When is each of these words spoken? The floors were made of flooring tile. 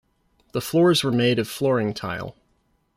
The 0.53 0.61
floors 0.61 1.03
were 1.03 1.11
made 1.11 1.37
of 1.37 1.47
flooring 1.47 1.93
tile. 1.93 2.35